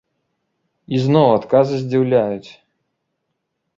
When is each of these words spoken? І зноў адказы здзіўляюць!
І 0.95 1.01
зноў 1.03 1.27
адказы 1.35 1.75
здзіўляюць! 1.85 2.49